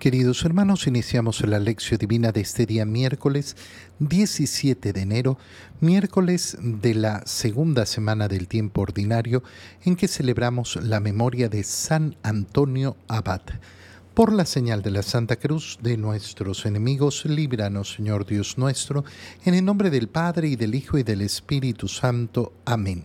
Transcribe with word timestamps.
Queridos 0.00 0.46
hermanos, 0.46 0.86
iniciamos 0.86 1.42
la 1.42 1.58
lección 1.58 1.98
divina 1.98 2.32
de 2.32 2.40
este 2.40 2.64
día 2.64 2.86
miércoles 2.86 3.54
17 3.98 4.94
de 4.94 5.00
enero, 5.02 5.36
miércoles 5.80 6.56
de 6.58 6.94
la 6.94 7.20
segunda 7.26 7.84
semana 7.84 8.26
del 8.26 8.48
tiempo 8.48 8.80
ordinario 8.80 9.42
en 9.84 9.96
que 9.96 10.08
celebramos 10.08 10.76
la 10.76 11.00
memoria 11.00 11.50
de 11.50 11.64
San 11.64 12.16
Antonio 12.22 12.96
Abad. 13.08 13.42
Por 14.14 14.32
la 14.32 14.46
señal 14.46 14.80
de 14.80 14.90
la 14.90 15.02
Santa 15.02 15.36
Cruz 15.36 15.78
de 15.82 15.98
nuestros 15.98 16.64
enemigos, 16.64 17.26
líbranos, 17.26 17.92
Señor 17.92 18.24
Dios 18.24 18.56
nuestro, 18.56 19.04
en 19.44 19.52
el 19.52 19.66
nombre 19.66 19.90
del 19.90 20.08
Padre 20.08 20.48
y 20.48 20.56
del 20.56 20.74
Hijo 20.74 20.96
y 20.96 21.02
del 21.02 21.20
Espíritu 21.20 21.88
Santo. 21.88 22.54
Amén. 22.64 23.04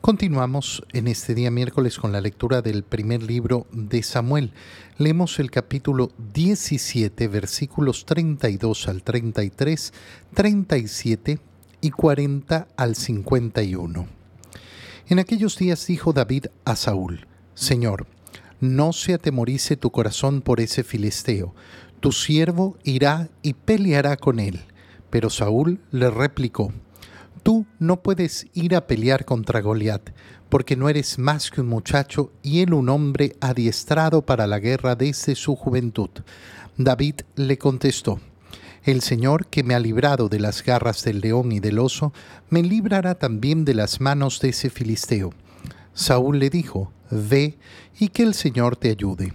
Continuamos 0.00 0.84
en 0.92 1.08
este 1.08 1.34
día 1.34 1.50
miércoles 1.50 1.98
con 1.98 2.12
la 2.12 2.20
lectura 2.20 2.62
del 2.62 2.84
primer 2.84 3.24
libro 3.24 3.66
de 3.72 4.04
Samuel. 4.04 4.52
Leemos 4.98 5.40
el 5.40 5.50
capítulo 5.50 6.12
17, 6.32 7.26
versículos 7.26 8.06
32 8.06 8.86
al 8.86 9.02
33, 9.02 9.92
37 10.32 11.40
y 11.80 11.90
40 11.90 12.68
al 12.76 12.94
51. 12.94 14.06
En 15.08 15.18
aquellos 15.18 15.58
días 15.58 15.86
dijo 15.86 16.12
David 16.12 16.46
a 16.64 16.76
Saúl, 16.76 17.26
Señor, 17.54 18.06
no 18.60 18.92
se 18.92 19.14
atemorice 19.14 19.76
tu 19.76 19.90
corazón 19.90 20.40
por 20.40 20.60
ese 20.60 20.84
filisteo, 20.84 21.54
tu 21.98 22.12
siervo 22.12 22.78
irá 22.84 23.28
y 23.42 23.54
peleará 23.54 24.16
con 24.16 24.38
él. 24.38 24.60
Pero 25.10 25.30
Saúl 25.30 25.80
le 25.90 26.10
replicó, 26.10 26.72
Tú 27.46 27.64
no 27.78 28.02
puedes 28.02 28.48
ir 28.54 28.74
a 28.74 28.88
pelear 28.88 29.24
contra 29.24 29.60
Goliat, 29.60 30.10
porque 30.48 30.74
no 30.74 30.88
eres 30.88 31.16
más 31.16 31.48
que 31.48 31.60
un 31.60 31.68
muchacho 31.68 32.32
y 32.42 32.58
él 32.58 32.74
un 32.74 32.88
hombre 32.88 33.36
adiestrado 33.40 34.26
para 34.26 34.48
la 34.48 34.58
guerra 34.58 34.96
desde 34.96 35.36
su 35.36 35.54
juventud. 35.54 36.10
David 36.76 37.20
le 37.36 37.56
contestó, 37.56 38.18
El 38.82 39.00
Señor 39.00 39.46
que 39.46 39.62
me 39.62 39.76
ha 39.76 39.78
librado 39.78 40.28
de 40.28 40.40
las 40.40 40.64
garras 40.64 41.04
del 41.04 41.20
león 41.20 41.52
y 41.52 41.60
del 41.60 41.78
oso, 41.78 42.12
me 42.50 42.64
librará 42.64 43.14
también 43.14 43.64
de 43.64 43.74
las 43.74 44.00
manos 44.00 44.40
de 44.40 44.48
ese 44.48 44.68
filisteo. 44.68 45.32
Saúl 45.94 46.40
le 46.40 46.50
dijo, 46.50 46.90
Ve 47.12 47.58
y 47.96 48.08
que 48.08 48.24
el 48.24 48.34
Señor 48.34 48.74
te 48.74 48.90
ayude. 48.90 49.32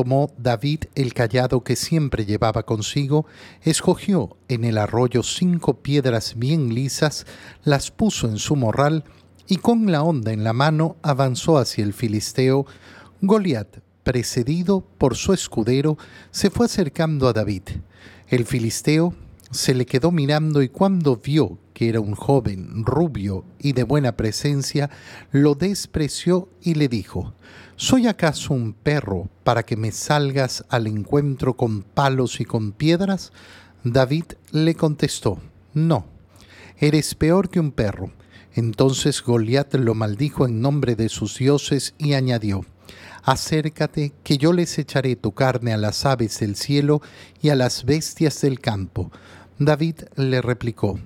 Tomó 0.00 0.32
David 0.38 0.84
el 0.94 1.12
callado 1.12 1.62
que 1.62 1.76
siempre 1.76 2.24
llevaba 2.24 2.62
consigo, 2.62 3.26
escogió 3.60 4.38
en 4.48 4.64
el 4.64 4.78
arroyo 4.78 5.22
cinco 5.22 5.82
piedras 5.82 6.38
bien 6.38 6.74
lisas, 6.74 7.26
las 7.64 7.90
puso 7.90 8.26
en 8.26 8.38
su 8.38 8.56
morral, 8.56 9.04
y 9.46 9.56
con 9.56 9.92
la 9.92 10.02
honda 10.02 10.32
en 10.32 10.42
la 10.42 10.54
mano 10.54 10.96
avanzó 11.02 11.58
hacia 11.58 11.84
el 11.84 11.92
filisteo. 11.92 12.64
Goliat, 13.20 13.80
precedido 14.02 14.80
por 14.96 15.16
su 15.16 15.34
escudero, 15.34 15.98
se 16.30 16.48
fue 16.48 16.64
acercando 16.64 17.28
a 17.28 17.34
David. 17.34 17.64
El 18.28 18.46
filisteo 18.46 19.14
se 19.50 19.74
le 19.74 19.86
quedó 19.86 20.12
mirando 20.12 20.62
y 20.62 20.68
cuando 20.68 21.16
vio 21.16 21.58
que 21.74 21.88
era 21.88 22.00
un 22.00 22.14
joven 22.14 22.84
rubio 22.84 23.44
y 23.58 23.72
de 23.72 23.82
buena 23.82 24.16
presencia, 24.16 24.90
lo 25.32 25.54
despreció 25.54 26.48
y 26.62 26.74
le 26.74 26.88
dijo, 26.88 27.34
¿Soy 27.76 28.06
acaso 28.06 28.52
un 28.52 28.74
perro 28.74 29.28
para 29.42 29.62
que 29.62 29.76
me 29.76 29.90
salgas 29.90 30.64
al 30.68 30.86
encuentro 30.86 31.54
con 31.56 31.82
palos 31.82 32.40
y 32.40 32.44
con 32.44 32.72
piedras? 32.72 33.32
David 33.82 34.24
le 34.52 34.74
contestó, 34.74 35.38
No, 35.72 36.04
eres 36.78 37.14
peor 37.14 37.48
que 37.48 37.60
un 37.60 37.72
perro. 37.72 38.12
Entonces 38.52 39.22
Goliat 39.22 39.74
lo 39.76 39.94
maldijo 39.94 40.44
en 40.44 40.60
nombre 40.60 40.96
de 40.96 41.08
sus 41.08 41.38
dioses 41.38 41.94
y 41.96 42.12
añadió, 42.12 42.66
Acércate, 43.22 44.12
que 44.24 44.38
yo 44.38 44.52
les 44.52 44.78
echaré 44.78 45.16
tu 45.16 45.32
carne 45.32 45.72
a 45.72 45.76
las 45.76 46.04
aves 46.06 46.38
del 46.40 46.56
cielo 46.56 47.00
y 47.40 47.50
a 47.50 47.54
las 47.54 47.84
bestias 47.84 48.40
del 48.40 48.60
campo. 48.60 49.10
David 49.62 49.96
le 50.16 50.40
replicó, 50.40 50.98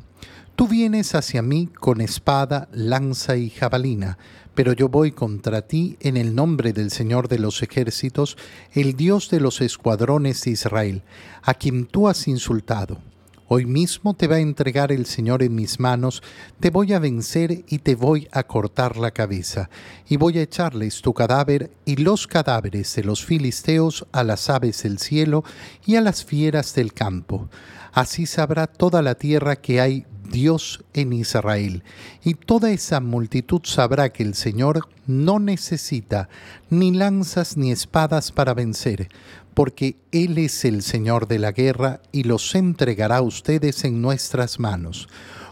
Tú 0.54 0.68
vienes 0.68 1.16
hacia 1.16 1.42
mí 1.42 1.66
con 1.66 2.00
espada, 2.00 2.68
lanza 2.70 3.36
y 3.36 3.50
jabalina, 3.50 4.16
pero 4.54 4.72
yo 4.72 4.88
voy 4.88 5.10
contra 5.10 5.62
ti 5.62 5.96
en 5.98 6.16
el 6.16 6.36
nombre 6.36 6.72
del 6.72 6.92
Señor 6.92 7.26
de 7.26 7.40
los 7.40 7.64
ejércitos, 7.64 8.36
el 8.72 8.94
Dios 8.94 9.28
de 9.28 9.40
los 9.40 9.60
escuadrones 9.60 10.40
de 10.42 10.52
Israel, 10.52 11.02
a 11.42 11.54
quien 11.54 11.86
tú 11.86 12.06
has 12.06 12.28
insultado. 12.28 13.00
Hoy 13.48 13.66
mismo 13.66 14.14
te 14.14 14.28
va 14.28 14.36
a 14.36 14.40
entregar 14.40 14.92
el 14.92 15.06
Señor 15.06 15.42
en 15.42 15.56
mis 15.56 15.80
manos, 15.80 16.22
te 16.60 16.70
voy 16.70 16.92
a 16.92 17.00
vencer 17.00 17.64
y 17.68 17.78
te 17.78 17.96
voy 17.96 18.28
a 18.30 18.44
cortar 18.44 18.96
la 18.96 19.10
cabeza, 19.10 19.68
y 20.08 20.16
voy 20.16 20.38
a 20.38 20.42
echarles 20.42 21.02
tu 21.02 21.12
cadáver 21.12 21.72
y 21.84 21.96
los 21.96 22.28
cadáveres 22.28 22.94
de 22.94 23.02
los 23.02 23.24
filisteos 23.24 24.06
a 24.12 24.22
las 24.22 24.48
aves 24.48 24.84
del 24.84 25.00
cielo 25.00 25.42
y 25.84 25.96
a 25.96 26.00
las 26.00 26.24
fieras 26.24 26.74
del 26.76 26.92
campo. 26.92 27.48
Así 27.94 28.26
sabrá 28.26 28.66
toda 28.66 29.02
la 29.02 29.14
tierra 29.14 29.54
que 29.54 29.80
hay 29.80 30.04
Dios 30.28 30.84
en 30.94 31.12
Israel, 31.12 31.84
y 32.24 32.34
toda 32.34 32.72
esa 32.72 32.98
multitud 32.98 33.60
sabrá 33.62 34.08
que 34.08 34.24
el 34.24 34.34
Señor 34.34 34.88
no 35.06 35.38
necesita 35.38 36.28
ni 36.70 36.90
lanzas 36.90 37.56
ni 37.56 37.70
espadas 37.70 38.32
para 38.32 38.52
vencer, 38.52 39.08
porque 39.54 39.96
Él 40.10 40.38
es 40.38 40.64
el 40.64 40.82
Señor 40.82 41.28
de 41.28 41.38
la 41.38 41.52
guerra 41.52 42.00
y 42.10 42.24
los 42.24 42.56
entregará 42.56 43.18
a 43.18 43.22
ustedes 43.22 43.84
en 43.84 44.02
nuestras 44.02 44.58
manos. 44.58 45.08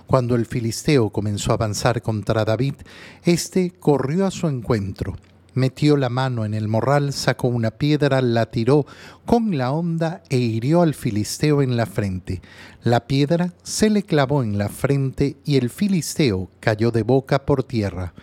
Cuando 0.08 0.34
el 0.34 0.46
filisteo 0.46 1.10
comenzó 1.10 1.52
a 1.52 1.54
avanzar 1.54 2.02
contra 2.02 2.44
David, 2.44 2.74
éste 3.22 3.70
corrió 3.70 4.26
a 4.26 4.32
su 4.32 4.48
encuentro 4.48 5.16
metió 5.54 5.96
la 5.96 6.08
mano 6.08 6.44
en 6.44 6.54
el 6.54 6.68
morral, 6.68 7.12
sacó 7.12 7.48
una 7.48 7.70
piedra, 7.72 8.22
la 8.22 8.46
tiró 8.46 8.86
con 9.26 9.56
la 9.56 9.72
honda 9.72 10.22
e 10.28 10.38
hirió 10.38 10.82
al 10.82 10.94
filisteo 10.94 11.62
en 11.62 11.76
la 11.76 11.86
frente. 11.86 12.42
La 12.82 13.06
piedra 13.06 13.52
se 13.62 13.90
le 13.90 14.02
clavó 14.02 14.42
en 14.42 14.58
la 14.58 14.68
frente 14.68 15.36
y 15.44 15.56
el 15.56 15.70
filisteo 15.70 16.48
cayó 16.60 16.90
de 16.90 17.02
boca 17.02 17.44
por 17.44 17.62
tierra. 17.64 18.14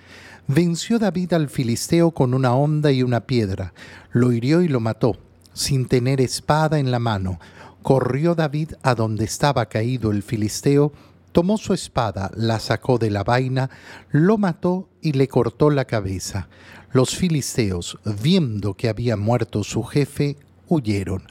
Venció 0.48 0.98
David 0.98 1.34
al 1.34 1.48
filisteo 1.48 2.12
con 2.12 2.34
una 2.34 2.56
honda 2.56 2.92
y 2.92 3.04
una 3.04 3.22
piedra, 3.22 3.74
lo 4.12 4.32
hirió 4.32 4.64
y 4.64 4.68
lo 4.68 4.80
mató, 4.80 5.16
sin 5.54 5.88
tener 5.88 6.22
espada 6.22 6.80
en 6.80 6.90
la 6.90 6.98
mano. 6.98 7.40
Corrió 7.84 8.34
David 8.34 8.72
a 8.82 8.96
donde 8.96 9.26
estaba 9.26 9.68
caído 9.68 10.12
el 10.12 10.24
filisteo, 10.24 10.92
tomó 11.32 11.58
su 11.58 11.74
espada, 11.74 12.32
la 12.36 12.60
sacó 12.60 12.98
de 12.98 13.12
la 13.12 13.24
vaina, 13.24 13.70
lo 14.10 14.38
mató 14.38 14.90
y 15.02 15.14
le 15.14 15.28
cortó 15.28 15.70
la 15.70 15.86
cabeza. 15.86 16.48
Los 16.92 17.16
filisteos, 17.16 18.00
viendo 18.04 18.74
que 18.74 18.90
había 18.90 19.16
muerto 19.16 19.64
su 19.64 19.84
jefe, 19.84 20.38
huyeron. 20.68 21.24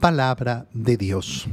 Palabra 0.00 0.66
de 0.72 0.96
Dios. 0.96 1.46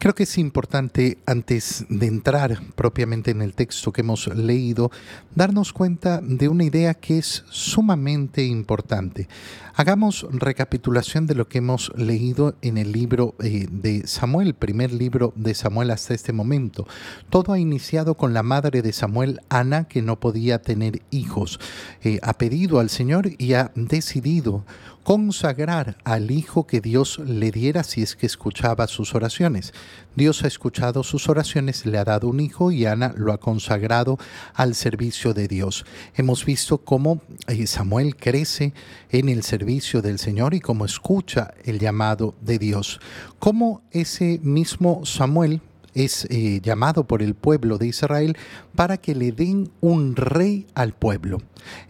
Creo 0.00 0.14
que 0.14 0.22
es 0.22 0.38
importante, 0.38 1.18
antes 1.26 1.84
de 1.88 2.06
entrar 2.06 2.62
propiamente 2.76 3.32
en 3.32 3.42
el 3.42 3.54
texto 3.54 3.90
que 3.90 4.02
hemos 4.02 4.28
leído, 4.28 4.92
darnos 5.34 5.72
cuenta 5.72 6.20
de 6.22 6.48
una 6.48 6.62
idea 6.62 6.94
que 6.94 7.18
es 7.18 7.44
sumamente 7.50 8.44
importante. 8.44 9.26
Hagamos 9.74 10.24
recapitulación 10.30 11.26
de 11.26 11.34
lo 11.34 11.48
que 11.48 11.58
hemos 11.58 11.92
leído 11.96 12.54
en 12.62 12.78
el 12.78 12.92
libro 12.92 13.34
eh, 13.42 13.66
de 13.68 14.06
Samuel, 14.06 14.54
primer 14.54 14.92
libro 14.92 15.32
de 15.34 15.54
Samuel 15.54 15.90
hasta 15.90 16.14
este 16.14 16.32
momento. 16.32 16.86
Todo 17.28 17.52
ha 17.52 17.58
iniciado 17.58 18.14
con 18.14 18.34
la 18.34 18.44
madre 18.44 18.82
de 18.82 18.92
Samuel, 18.92 19.40
Ana, 19.48 19.88
que 19.88 20.02
no 20.02 20.20
podía 20.20 20.62
tener 20.62 21.02
hijos. 21.10 21.58
Eh, 22.04 22.20
ha 22.22 22.34
pedido 22.34 22.78
al 22.78 22.88
Señor 22.88 23.30
y 23.36 23.54
ha 23.54 23.72
decidido 23.74 24.64
consagrar 25.08 25.96
al 26.04 26.30
hijo 26.30 26.66
que 26.66 26.82
Dios 26.82 27.18
le 27.20 27.50
diera 27.50 27.82
si 27.82 28.02
es 28.02 28.14
que 28.14 28.26
escuchaba 28.26 28.86
sus 28.88 29.14
oraciones. 29.14 29.72
Dios 30.16 30.44
ha 30.44 30.48
escuchado 30.48 31.02
sus 31.02 31.30
oraciones, 31.30 31.86
le 31.86 31.96
ha 31.96 32.04
dado 32.04 32.28
un 32.28 32.40
hijo 32.40 32.72
y 32.72 32.84
Ana 32.84 33.14
lo 33.16 33.32
ha 33.32 33.40
consagrado 33.40 34.18
al 34.52 34.74
servicio 34.74 35.32
de 35.32 35.48
Dios. 35.48 35.86
Hemos 36.14 36.44
visto 36.44 36.76
cómo 36.76 37.22
eh, 37.46 37.66
Samuel 37.66 38.16
crece 38.16 38.74
en 39.08 39.30
el 39.30 39.44
servicio 39.44 40.02
del 40.02 40.18
Señor 40.18 40.52
y 40.52 40.60
cómo 40.60 40.84
escucha 40.84 41.54
el 41.64 41.78
llamado 41.78 42.34
de 42.42 42.58
Dios. 42.58 43.00
Cómo 43.38 43.80
ese 43.92 44.38
mismo 44.42 45.06
Samuel 45.06 45.62
es 45.94 46.26
eh, 46.30 46.60
llamado 46.62 47.06
por 47.06 47.22
el 47.22 47.34
pueblo 47.34 47.78
de 47.78 47.88
Israel 47.88 48.36
para 48.74 48.96
que 48.96 49.14
le 49.14 49.32
den 49.32 49.70
un 49.80 50.16
rey 50.16 50.66
al 50.74 50.94
pueblo. 50.94 51.38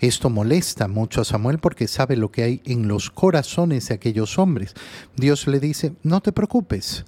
Esto 0.01 0.31
molesta 0.31 0.89
mucho 0.89 1.21
a 1.21 1.25
Samuel 1.25 1.59
porque 1.59 1.89
sabe 1.89 2.17
lo 2.17 2.31
que 2.31 2.43
hay 2.43 2.63
en 2.65 2.89
los 2.89 3.11
corazones 3.11 3.89
de 3.89 3.95
aquellos 3.95 4.39
hombres. 4.39 4.75
Dios 5.17 5.47
le 5.47 5.61
dice, 5.61 5.95
no 6.03 6.21
te 6.21 6.33
preocupes, 6.33 7.05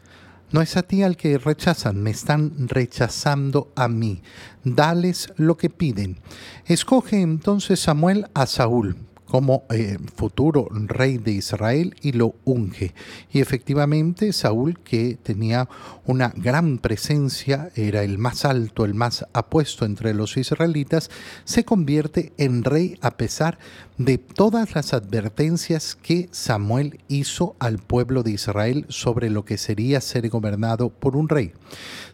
No 0.52 0.60
es 0.62 0.76
a 0.76 0.82
ti 0.82 1.04
al 1.04 1.16
que 1.16 1.38
rechazan, 1.38 2.02
me 2.02 2.10
están 2.10 2.69
rechazando 2.69 3.70
a 3.76 3.86
mí. 3.86 4.20
Dales 4.64 5.32
lo 5.36 5.56
que 5.56 5.70
piden. 5.70 6.19
Escoge 6.66 7.20
entonces 7.20 7.78
Samuel 7.78 8.26
a 8.34 8.46
Saúl 8.46 8.96
como 9.31 9.62
eh, 9.71 9.97
futuro 10.17 10.67
rey 10.73 11.17
de 11.17 11.31
Israel 11.31 11.94
y 12.03 12.12
lo 12.12 12.35
unge. 12.44 12.94
Y 13.31 13.38
efectivamente 13.38 14.32
Saúl, 14.32 14.81
que 14.81 15.17
tenía 15.23 15.69
una 16.05 16.32
gran 16.35 16.79
presencia, 16.79 17.71
era 17.77 18.03
el 18.03 18.19
más 18.19 18.44
alto, 18.44 18.85
el 18.85 18.94
más 18.94 19.25
apuesto 19.32 19.85
entre 19.85 20.15
los 20.15 20.37
israelitas, 20.37 21.11
se 21.44 21.65
convierte 21.65 22.32
en 22.38 22.65
rey 22.65 22.99
a 23.03 23.12
pesar 23.12 23.61
de 23.99 24.19
todas 24.19 24.75
las 24.75 24.94
advertencias 24.94 25.94
que 25.94 26.29
Samuel 26.32 26.99
hizo 27.06 27.55
al 27.61 27.79
pueblo 27.79 28.25
de 28.25 28.32
Israel 28.32 28.85
sobre 28.88 29.31
lo 29.31 29.44
que 29.44 29.59
sería 29.59 30.00
ser 30.00 30.29
gobernado 30.29 30.88
por 30.88 31.15
un 31.15 31.29
rey. 31.29 31.53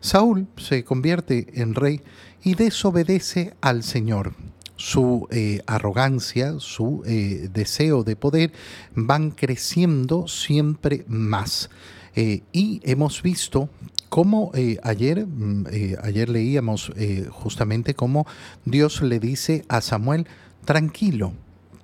Saúl 0.01 0.49
se 0.59 0.85
convierte 0.85 1.47
en 1.55 1.75
rey 1.75 2.03
y 2.45 2.57
desobedece 2.57 3.55
al 3.63 3.83
Señor 3.83 4.35
su 4.77 5.27
eh, 5.31 5.63
arrogancia, 5.67 6.55
su 6.59 7.03
eh, 7.07 7.49
deseo 7.53 8.05
de 8.05 8.17
poder 8.17 8.53
van 8.95 9.31
creciendo 9.31 10.29
siempre 10.29 11.05
más. 11.09 11.71
Eh, 12.15 12.43
y 12.53 12.81
hemos 12.85 13.23
visto 13.23 13.69
cómo 14.09 14.53
ayer, 14.83 15.27
mm, 15.27 15.67
ayer 16.03 16.29
leíamos 16.29 16.93
justamente 17.31 17.95
cómo 17.95 18.27
Dios 18.65 19.03
le 19.03 19.19
dice 19.19 19.65
a 19.69 19.81
Samuel, 19.81 20.27
tranquilo, 20.65 21.33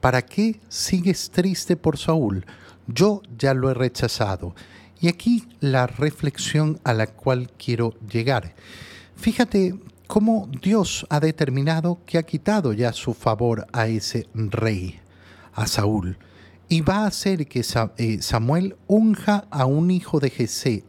¿para 0.00 0.22
qué 0.22 0.60
sigues 0.68 1.30
triste 1.30 1.76
por 1.76 1.98
Saúl? 1.98 2.46
Yo 2.86 3.22
ya 3.38 3.54
lo 3.54 3.70
he 3.70 3.74
rechazado. 3.74 4.54
Y 5.00 5.08
aquí 5.08 5.48
la 5.60 5.86
reflexión 5.86 6.80
a 6.84 6.94
la 6.94 7.08
cual 7.08 7.50
quiero 7.58 7.94
llegar. 8.08 8.54
Fíjate 9.16 9.74
cómo 10.12 10.46
Dios 10.60 11.06
ha 11.08 11.20
determinado 11.20 12.00
que 12.04 12.18
ha 12.18 12.22
quitado 12.22 12.74
ya 12.74 12.92
su 12.92 13.14
favor 13.14 13.66
a 13.72 13.86
ese 13.86 14.28
rey, 14.34 15.00
a 15.54 15.66
Saúl, 15.66 16.18
y 16.68 16.82
va 16.82 17.04
a 17.04 17.06
hacer 17.06 17.46
que 17.48 17.64
eh, 17.96 18.18
Samuel 18.20 18.76
unja 18.86 19.46
a 19.50 19.64
un 19.64 19.90
hijo 19.90 20.20
de 20.20 20.28
Jesé, 20.28 20.84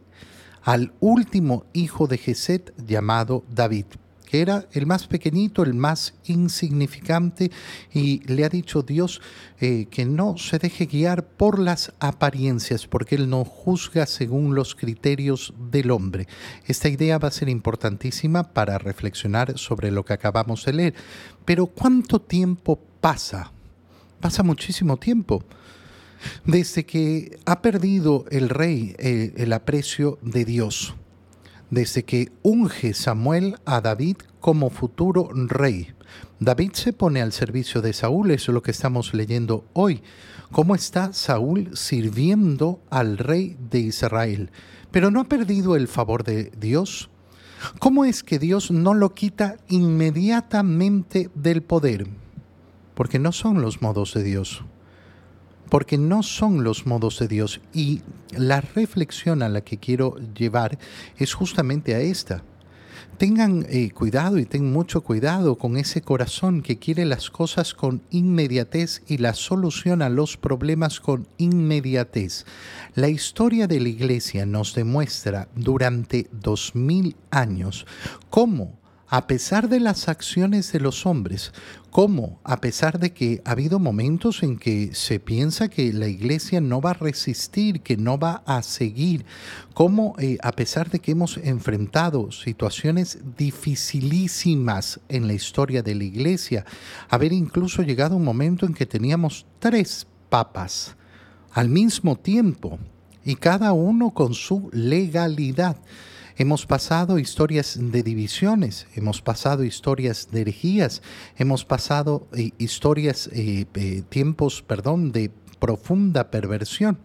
al 0.62 0.92
último 1.00 1.64
hijo 1.72 2.06
de 2.06 2.18
Jesé 2.18 2.66
llamado 2.76 3.44
David 3.48 3.86
era 4.40 4.66
el 4.72 4.86
más 4.86 5.06
pequeñito, 5.06 5.62
el 5.62 5.74
más 5.74 6.14
insignificante, 6.24 7.50
y 7.92 8.20
le 8.26 8.44
ha 8.44 8.48
dicho 8.48 8.82
Dios 8.82 9.20
eh, 9.60 9.86
que 9.90 10.04
no 10.04 10.36
se 10.38 10.58
deje 10.58 10.86
guiar 10.86 11.26
por 11.26 11.58
las 11.58 11.92
apariencias, 12.00 12.86
porque 12.86 13.14
Él 13.16 13.28
no 13.28 13.44
juzga 13.44 14.06
según 14.06 14.54
los 14.54 14.74
criterios 14.74 15.54
del 15.70 15.90
hombre. 15.90 16.26
Esta 16.66 16.88
idea 16.88 17.18
va 17.18 17.28
a 17.28 17.32
ser 17.32 17.48
importantísima 17.48 18.52
para 18.52 18.78
reflexionar 18.78 19.58
sobre 19.58 19.90
lo 19.90 20.04
que 20.04 20.12
acabamos 20.12 20.64
de 20.64 20.72
leer. 20.72 20.94
Pero 21.44 21.66
¿cuánto 21.66 22.20
tiempo 22.20 22.80
pasa? 23.00 23.52
Pasa 24.20 24.42
muchísimo 24.42 24.96
tiempo. 24.96 25.44
Desde 26.46 26.86
que 26.86 27.38
ha 27.44 27.60
perdido 27.60 28.24
el 28.30 28.48
rey 28.48 28.94
eh, 28.98 29.34
el 29.36 29.52
aprecio 29.52 30.18
de 30.22 30.44
Dios 30.46 30.94
desde 31.74 32.04
que 32.04 32.30
unge 32.42 32.94
Samuel 32.94 33.56
a 33.64 33.80
David 33.80 34.16
como 34.40 34.70
futuro 34.70 35.28
rey. 35.32 35.88
David 36.38 36.72
se 36.74 36.92
pone 36.92 37.20
al 37.20 37.32
servicio 37.32 37.82
de 37.82 37.92
Saúl, 37.92 38.30
eso 38.30 38.52
es 38.52 38.54
lo 38.54 38.62
que 38.62 38.70
estamos 38.70 39.12
leyendo 39.12 39.64
hoy. 39.72 40.02
¿Cómo 40.52 40.76
está 40.76 41.12
Saúl 41.12 41.76
sirviendo 41.76 42.80
al 42.90 43.18
rey 43.18 43.56
de 43.70 43.80
Israel? 43.80 44.50
Pero 44.92 45.10
no 45.10 45.20
ha 45.20 45.24
perdido 45.24 45.74
el 45.74 45.88
favor 45.88 46.22
de 46.22 46.52
Dios. 46.56 47.10
¿Cómo 47.80 48.04
es 48.04 48.22
que 48.22 48.38
Dios 48.38 48.70
no 48.70 48.94
lo 48.94 49.12
quita 49.14 49.56
inmediatamente 49.68 51.30
del 51.34 51.62
poder? 51.62 52.06
Porque 52.94 53.18
no 53.18 53.32
son 53.32 53.60
los 53.60 53.82
modos 53.82 54.14
de 54.14 54.22
Dios 54.22 54.62
porque 55.68 55.98
no 55.98 56.22
son 56.22 56.64
los 56.64 56.86
modos 56.86 57.18
de 57.18 57.28
Dios. 57.28 57.60
Y 57.72 58.02
la 58.30 58.60
reflexión 58.60 59.42
a 59.42 59.48
la 59.48 59.62
que 59.62 59.78
quiero 59.78 60.16
llevar 60.34 60.78
es 61.18 61.34
justamente 61.34 61.94
a 61.94 62.00
esta. 62.00 62.42
Tengan 63.18 63.64
eh, 63.68 63.90
cuidado 63.92 64.38
y 64.38 64.44
tengan 64.44 64.72
mucho 64.72 65.02
cuidado 65.02 65.56
con 65.56 65.76
ese 65.76 66.02
corazón 66.02 66.62
que 66.62 66.78
quiere 66.78 67.04
las 67.04 67.30
cosas 67.30 67.72
con 67.72 68.02
inmediatez 68.10 69.02
y 69.06 69.18
la 69.18 69.34
solución 69.34 70.02
a 70.02 70.08
los 70.08 70.36
problemas 70.36 70.98
con 70.98 71.28
inmediatez. 71.38 72.44
La 72.96 73.08
historia 73.08 73.68
de 73.68 73.78
la 73.78 73.88
iglesia 73.88 74.46
nos 74.46 74.74
demuestra 74.74 75.48
durante 75.54 76.28
dos 76.32 76.74
mil 76.74 77.14
años 77.30 77.86
cómo 78.30 78.83
a 79.14 79.28
pesar 79.28 79.68
de 79.68 79.78
las 79.78 80.08
acciones 80.08 80.72
de 80.72 80.80
los 80.80 81.06
hombres, 81.06 81.52
como 81.90 82.40
a 82.42 82.60
pesar 82.60 82.98
de 82.98 83.12
que 83.12 83.40
ha 83.44 83.52
habido 83.52 83.78
momentos 83.78 84.42
en 84.42 84.58
que 84.58 84.92
se 84.92 85.20
piensa 85.20 85.68
que 85.68 85.92
la 85.92 86.08
iglesia 86.08 86.60
no 86.60 86.80
va 86.80 86.90
a 86.90 86.94
resistir, 86.94 87.82
que 87.82 87.96
no 87.96 88.18
va 88.18 88.42
a 88.44 88.60
seguir, 88.64 89.24
como 89.72 90.16
eh, 90.18 90.36
a 90.42 90.50
pesar 90.50 90.90
de 90.90 90.98
que 90.98 91.12
hemos 91.12 91.36
enfrentado 91.36 92.32
situaciones 92.32 93.20
dificilísimas 93.36 94.98
en 95.08 95.28
la 95.28 95.34
historia 95.34 95.84
de 95.84 95.94
la 95.94 96.02
iglesia, 96.02 96.66
haber 97.08 97.32
incluso 97.32 97.82
llegado 97.82 98.16
un 98.16 98.24
momento 98.24 98.66
en 98.66 98.74
que 98.74 98.84
teníamos 98.84 99.46
tres 99.60 100.08
papas 100.28 100.96
al 101.52 101.68
mismo 101.68 102.16
tiempo 102.16 102.80
y 103.24 103.36
cada 103.36 103.74
uno 103.74 104.10
con 104.10 104.34
su 104.34 104.70
legalidad. 104.72 105.76
Hemos 106.36 106.66
pasado 106.66 107.20
historias 107.20 107.78
de 107.80 108.02
divisiones, 108.02 108.88
hemos 108.96 109.22
pasado 109.22 109.62
historias 109.62 110.32
de 110.32 110.40
herejías, 110.40 111.00
hemos 111.36 111.64
pasado 111.64 112.26
eh, 112.36 112.50
historias, 112.58 113.28
eh, 113.32 113.66
eh, 113.74 114.02
tiempos, 114.08 114.60
perdón, 114.60 115.12
de 115.12 115.30
profunda 115.60 116.32
perversión. 116.32 116.98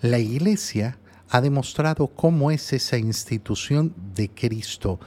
La 0.00 0.18
iglesia 0.18 0.98
ha 1.28 1.42
demostrado 1.42 2.06
cómo 2.06 2.50
es 2.50 2.72
esa 2.72 2.96
institución 2.96 3.94
de 4.14 4.30
Cristo, 4.30 4.98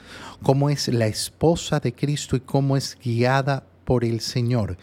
cómo 0.44 0.70
es 0.70 0.88
la 0.90 1.08
esposa 1.08 1.80
de 1.80 1.94
Cristo 1.94 2.36
y 2.36 2.42
cómo 2.42 2.78
es 2.78 2.96
guiada 3.04 3.66
por 3.86 4.06
el 4.06 4.22
Señor. 4.22 4.78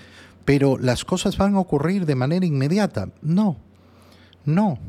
Pero 0.44 0.78
las 0.78 1.04
cosas 1.04 1.36
van 1.36 1.54
a 1.54 1.60
ocurrir 1.60 2.06
de 2.06 2.16
manera 2.16 2.44
inmediata. 2.44 3.08
No, 3.22 3.56
no. 4.44 4.80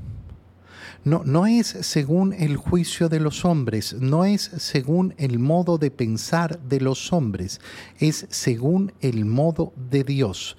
No, 1.03 1.24
no 1.25 1.48
es 1.48 1.68
según 1.68 2.33
el 2.33 2.57
juicio 2.57 3.09
de 3.09 3.19
los 3.19 3.44
hombres, 3.44 3.94
no 4.00 4.25
es 4.25 4.51
según 4.57 5.15
el 5.18 5.39
modo 5.39 5.77
de 5.77 5.89
pensar 5.89 6.59
de 6.59 6.80
los 6.80 7.12
hombres, 7.12 7.59
es 8.00 8.27
según 8.30 8.94
el 9.01 9.25
modo 9.25 9.74
de 9.89 10.03
Dios. 10.03 10.58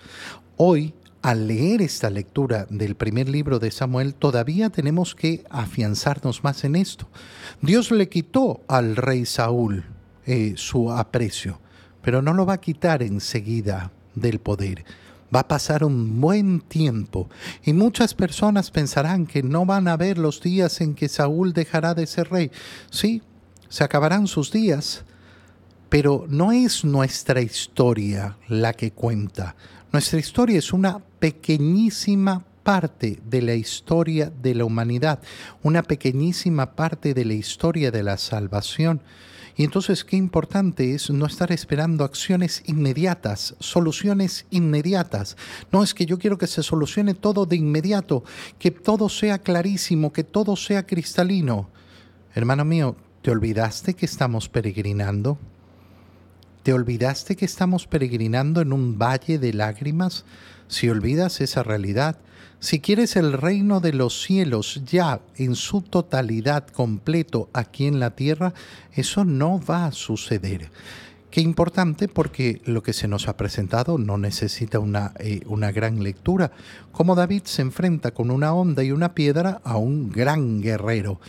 Hoy 0.57 0.95
al 1.23 1.47
leer 1.47 1.81
esta 1.83 2.11
lectura 2.11 2.67
del 2.69 2.97
primer 2.97 3.29
libro 3.29 3.61
de 3.61 3.71
Samuel, 3.71 4.15
todavía 4.15 4.71
tenemos 4.71 5.15
que 5.15 5.45
afianzarnos 5.51 6.43
más 6.43 6.65
en 6.65 6.75
esto. 6.75 7.09
Dios 7.61 7.93
le 7.93 8.09
quitó 8.09 8.63
al 8.67 8.97
rey 8.97 9.25
Saúl 9.25 9.85
eh, 10.27 10.55
su 10.57 10.91
aprecio, 10.91 11.61
pero 12.03 12.23
no 12.23 12.35
lo 12.35 12.45
va 12.45 12.55
a 12.55 12.61
quitar 12.61 13.05
enseguida 13.05 13.93
del 14.17 14.41
poder. 14.41 14.85
Va 15.35 15.41
a 15.41 15.49
pasar 15.49 15.85
un 15.85 16.21
buen 16.21 16.61
tiempo 16.61 17.31
y 17.65 17.73
muchas 17.73 18.15
personas 18.15 18.71
pensarán 18.71 19.27
que 19.27 19.43
no 19.43 19.65
van 19.65 19.89
a 19.89 19.97
ver 19.97 20.19
los 20.19 20.43
días 20.43 20.81
en 20.81 20.95
que 20.95 21.09
Saúl 21.09 21.53
dejará 21.53 21.95
de 21.95 22.07
ser 22.07 22.31
rey. 22.31 22.51
Sí, 22.91 23.23
se 23.69 23.85
acabarán 23.85 24.27
sus 24.27 24.53
días, 24.53 25.05
pero 25.89 26.27
no 26.29 26.53
es 26.53 26.85
nuestra 26.85 27.41
historia 27.41 28.37
la 28.49 28.75
que 28.75 28.93
cuenta. 28.93 29.57
Nuestra 29.93 30.19
historia 30.19 30.59
es 30.59 30.73
una 30.73 30.99
pequeñísima 31.19 32.45
parte 32.63 33.19
de 33.25 33.43
la 33.43 33.55
historia 33.55 34.31
de 34.43 34.55
la 34.55 34.65
humanidad, 34.65 35.21
una 35.63 35.83
pequeñísima 35.83 36.75
parte 36.75 37.15
de 37.15 37.25
la 37.25 37.35
historia 37.35 37.91
de 37.91 38.03
la 38.03 38.17
salvación. 38.17 39.03
Y 39.57 39.65
entonces 39.65 40.05
qué 40.05 40.17
importante 40.17 40.95
es 40.95 41.11
no 41.11 41.27
estar 41.27 41.53
esperando 41.53 42.05
acciones 42.05 42.63
inmediatas, 42.67 43.55
soluciones 43.59 44.47
inmediatas. 44.51 45.37
No 45.71 45.83
es 45.83 45.95
que 45.95 46.07
yo 46.07 46.19
quiero 46.19 46.39
que 46.39 46.47
se 46.47 46.63
solucione 46.63 47.15
todo 47.15 47.45
de 47.45 47.57
inmediato, 47.57 48.25
que 48.59 48.71
todo 48.71 49.09
sea 49.09 49.39
clarísimo, 49.39 50.13
que 50.13 50.25
todo 50.25 50.57
sea 50.57 50.87
cristalino. 50.87 51.69
Hermano 52.35 52.65
mío, 52.65 52.97
¿te 53.21 53.31
olvidaste 53.31 53.95
que 53.95 54.07
estamos 54.07 54.49
peregrinando? 54.49 55.39
¿Te 56.63 56.73
olvidaste 56.73 57.37
que 57.37 57.45
estamos 57.45 57.87
peregrinando 57.87 58.61
en 58.61 58.73
un 58.73 58.99
valle 58.99 59.39
de 59.39 59.53
lágrimas? 59.53 60.25
Si 60.69 60.89
olvidas 60.89 61.41
esa 61.41 61.63
realidad, 61.63 62.19
si 62.61 62.81
quieres 62.81 63.17
el 63.17 63.33
reino 63.33 63.81
de 63.81 63.93
los 63.93 64.23
cielos 64.23 64.83
ya 64.85 65.21
en 65.37 65.57
su 65.57 65.83
totalidad 65.83 66.67
completo 66.69 67.49
aquí 67.53 67.87
en 67.87 67.99
la 67.99 68.11
tierra, 68.11 68.55
eso 68.93 69.25
no 69.25 69.61
va 69.61 69.87
a 69.87 69.93
suceder. 69.93 70.71
Qué 71.33 71.41
importante 71.41 72.09
porque 72.09 72.61
lo 72.65 72.83
que 72.83 72.93
se 72.93 73.09
nos 73.09 73.27
ha 73.27 73.37
presentado 73.37 73.99
no 73.99 74.19
necesita 74.19 74.79
una, 74.79 75.13
eh, 75.19 75.41
una 75.47 75.73
gran 75.73 76.03
lectura. 76.05 76.53
Como 76.93 77.15
David 77.15 77.45
se 77.47 77.63
enfrenta 77.63 78.13
con 78.13 78.31
una 78.31 78.53
onda 78.53 78.85
y 78.85 78.93
una 78.93 79.15
piedra 79.15 79.61
a 79.65 79.79
un 79.79 80.11
gran 80.11 80.61
guerrero. 80.61 81.21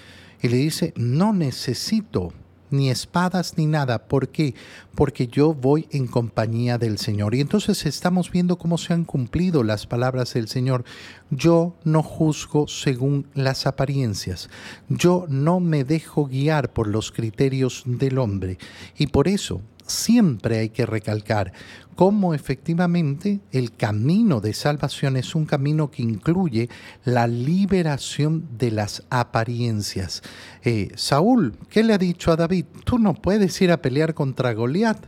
Y 0.41 0.49
le 0.49 0.57
dice, 0.57 0.93
no 0.97 1.31
necesito 1.31 2.33
ni 2.73 2.89
espadas 2.89 3.57
ni 3.57 3.67
nada. 3.67 4.07
¿Por 4.07 4.29
qué? 4.29 4.55
Porque 4.95 5.27
yo 5.27 5.53
voy 5.53 5.87
en 5.91 6.07
compañía 6.07 6.77
del 6.77 6.97
Señor. 6.97 7.35
Y 7.35 7.41
entonces 7.41 7.85
estamos 7.85 8.31
viendo 8.31 8.57
cómo 8.57 8.77
se 8.77 8.93
han 8.93 9.05
cumplido 9.05 9.63
las 9.63 9.87
palabras 9.87 10.33
del 10.33 10.47
Señor. 10.47 10.83
Yo 11.29 11.75
no 11.83 12.03
juzgo 12.03 12.67
según 12.67 13.27
las 13.33 13.67
apariencias. 13.67 14.49
Yo 14.89 15.25
no 15.29 15.59
me 15.59 15.83
dejo 15.83 16.25
guiar 16.25 16.73
por 16.73 16.87
los 16.87 17.11
criterios 17.11 17.83
del 17.85 18.17
hombre. 18.17 18.57
Y 18.97 19.07
por 19.07 19.27
eso 19.27 19.61
siempre 19.85 20.59
hay 20.59 20.69
que 20.69 20.85
recalcar 20.85 21.53
cómo 21.95 22.33
efectivamente 22.33 23.39
el 23.51 23.75
camino 23.75 24.41
de 24.41 24.53
salvación 24.53 25.17
es 25.17 25.35
un 25.35 25.45
camino 25.45 25.91
que 25.91 26.03
incluye 26.03 26.69
la 27.05 27.27
liberación 27.27 28.47
de 28.57 28.71
las 28.71 29.03
apariencias. 29.09 30.21
Eh, 30.63 30.91
Saúl, 30.95 31.55
¿qué 31.69 31.83
le 31.83 31.93
ha 31.93 31.97
dicho 31.97 32.31
a 32.31 32.35
David? 32.35 32.65
Tú 32.83 32.99
no 32.99 33.13
puedes 33.13 33.61
ir 33.61 33.71
a 33.71 33.81
pelear 33.81 34.13
contra 34.13 34.53
Goliat. 34.53 35.05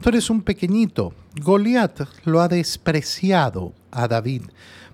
Tú 0.00 0.10
eres 0.10 0.30
un 0.30 0.42
pequeñito. 0.42 1.12
Goliat 1.40 2.00
lo 2.24 2.40
ha 2.40 2.48
despreciado 2.48 3.72
a 3.90 4.08
David 4.08 4.42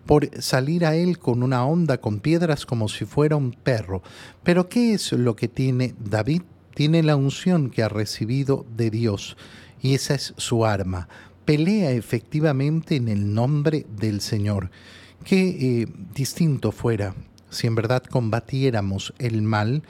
por 0.06 0.28
salir 0.42 0.84
a 0.84 0.94
él 0.94 1.18
con 1.18 1.42
una 1.42 1.64
onda 1.64 1.98
con 1.98 2.20
piedras 2.20 2.66
como 2.66 2.88
si 2.88 3.04
fuera 3.04 3.36
un 3.36 3.52
perro. 3.52 4.02
Pero 4.42 4.68
¿qué 4.68 4.94
es 4.94 5.12
lo 5.12 5.34
que 5.36 5.48
tiene 5.48 5.94
David? 5.98 6.42
tiene 6.74 7.02
la 7.02 7.16
unción 7.16 7.70
que 7.70 7.82
ha 7.82 7.88
recibido 7.88 8.66
de 8.76 8.90
Dios 8.90 9.36
y 9.80 9.94
esa 9.94 10.14
es 10.14 10.34
su 10.36 10.64
arma. 10.66 11.08
Pelea 11.44 11.90
efectivamente 11.92 12.96
en 12.96 13.08
el 13.08 13.34
nombre 13.34 13.86
del 13.98 14.20
Señor. 14.20 14.70
Qué 15.24 15.82
eh, 15.82 15.86
distinto 16.14 16.72
fuera 16.72 17.14
si 17.50 17.66
en 17.66 17.74
verdad 17.74 18.02
combatiéramos 18.02 19.14
el 19.18 19.42
mal 19.42 19.82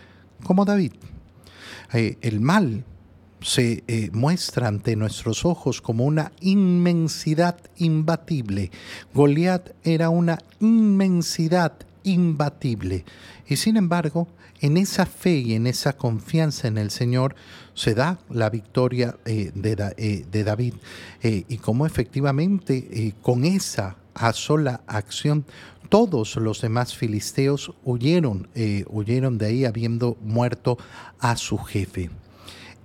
como 0.45 0.65
David. 0.65 0.93
Eh, 1.93 2.19
el 2.21 2.41
mal 2.41 2.85
se 3.41 3.85
eh, 3.87 4.11
muestra 4.13 4.69
ante 4.69 4.97
nuestros 4.97 5.45
ojos 5.45 5.81
como 5.81 6.05
una 6.05 6.33
inmensidad 6.41 7.57
imbatible. 7.77 8.71
Goliat 9.13 9.71
era 9.85 10.09
una 10.09 10.39
inmensidad 10.61 11.75
imbatible. 12.05 13.05
Y 13.49 13.57
sin 13.57 13.77
embargo, 13.77 14.29
en 14.61 14.77
esa 14.77 15.05
fe 15.05 15.39
y 15.39 15.55
en 15.55 15.67
esa 15.67 15.95
confianza 15.95 16.69
en 16.69 16.79
el 16.79 16.91
Señor 16.91 17.35
se 17.75 17.95
da 17.95 18.19
la 18.31 18.51
victoria 18.51 19.17
eh, 19.25 19.53
eh, 19.55 20.25
de, 20.31 20.45
David. 20.45 20.75
Eh, 21.23 21.45
y 21.49 21.59
como 21.59 21.87
efectivamente 21.87 23.15
con 23.21 23.45
esa 23.45 23.97
a 24.15 24.33
sola 24.33 24.83
acción 24.87 25.45
todos 25.89 26.37
los 26.37 26.61
demás 26.61 26.97
filisteos 26.97 27.75
huyeron, 27.85 28.49
huyeron 28.89 29.39
de 29.39 29.47
ahí 29.47 29.65
habiendo 29.65 30.17
muerto 30.23 30.79
a 31.19 31.37
su 31.37 31.59
jefe. 31.59 32.11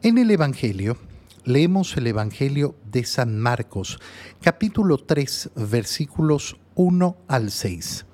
En 0.01 0.17
el 0.17 0.29
Evangelio, 0.31 0.97
leemos 1.45 1.95
el 1.97 2.07
Evangelio 2.07 2.75
de 2.91 3.05
San 3.05 3.39
Marcos, 3.39 3.99
capítulo 4.41 4.97
3, 4.97 5.51
versículos 5.55 6.57
1 6.75 7.17
al 7.27 7.51
6. 7.51 8.05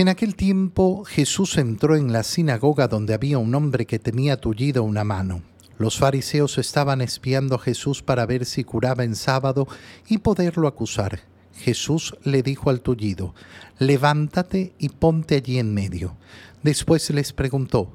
En 0.00 0.08
aquel 0.08 0.34
tiempo 0.34 1.04
Jesús 1.04 1.58
entró 1.58 1.94
en 1.94 2.10
la 2.10 2.22
sinagoga 2.22 2.88
donde 2.88 3.12
había 3.12 3.36
un 3.36 3.54
hombre 3.54 3.84
que 3.84 3.98
tenía 3.98 4.38
tullido 4.38 4.82
una 4.82 5.04
mano. 5.04 5.42
Los 5.76 5.98
fariseos 5.98 6.56
estaban 6.56 7.02
espiando 7.02 7.56
a 7.56 7.58
Jesús 7.58 8.02
para 8.02 8.24
ver 8.24 8.46
si 8.46 8.64
curaba 8.64 9.04
en 9.04 9.14
sábado 9.14 9.68
y 10.08 10.16
poderlo 10.16 10.68
acusar. 10.68 11.20
Jesús 11.54 12.16
le 12.24 12.42
dijo 12.42 12.70
al 12.70 12.80
tullido, 12.80 13.34
levántate 13.78 14.72
y 14.78 14.88
ponte 14.88 15.34
allí 15.34 15.58
en 15.58 15.74
medio. 15.74 16.16
Después 16.62 17.10
les 17.10 17.34
preguntó, 17.34 17.92